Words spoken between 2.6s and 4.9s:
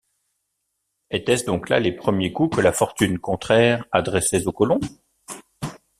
la fortune contraire adressait aux colons?